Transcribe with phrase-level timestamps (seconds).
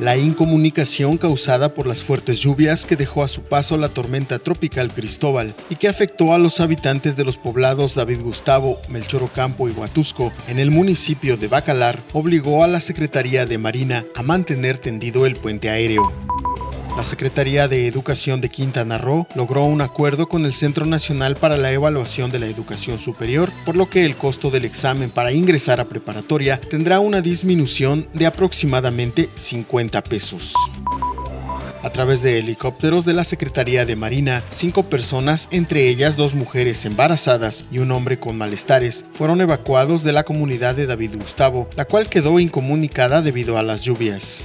[0.00, 4.90] La incomunicación causada por las fuertes lluvias que dejó a su paso la tormenta tropical
[4.90, 9.72] Cristóbal y que afectó a los habitantes de los poblados David Gustavo, Melchor Ocampo y
[9.72, 15.26] Huatusco en el municipio de Bacalar obligó a la Secretaría de Marina a mantener tendido
[15.26, 16.10] el puente aéreo.
[17.00, 21.56] La Secretaría de Educación de Quintana Roo logró un acuerdo con el Centro Nacional para
[21.56, 25.80] la Evaluación de la Educación Superior, por lo que el costo del examen para ingresar
[25.80, 30.52] a preparatoria tendrá una disminución de aproximadamente 50 pesos.
[31.82, 36.84] A través de helicópteros de la Secretaría de Marina, cinco personas, entre ellas dos mujeres
[36.84, 41.86] embarazadas y un hombre con malestares, fueron evacuados de la comunidad de David Gustavo, la
[41.86, 44.44] cual quedó incomunicada debido a las lluvias.